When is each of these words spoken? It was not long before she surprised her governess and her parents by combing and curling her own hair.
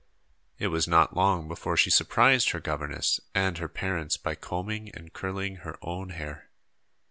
It 0.57 0.69
was 0.69 0.87
not 0.87 1.15
long 1.15 1.47
before 1.47 1.77
she 1.77 1.91
surprised 1.91 2.49
her 2.49 2.59
governess 2.59 3.19
and 3.35 3.59
her 3.59 3.67
parents 3.67 4.17
by 4.17 4.33
combing 4.33 4.89
and 4.95 5.13
curling 5.13 5.57
her 5.57 5.77
own 5.83 6.09
hair. 6.09 6.49